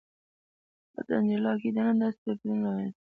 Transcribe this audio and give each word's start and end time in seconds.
واټن 0.93 1.21
جلا 1.29 1.51
کېدنه 1.61 1.91
داسې 2.01 2.17
توپیرونه 2.23 2.65
رامنځته 2.69 2.89
کوي. 2.89 2.89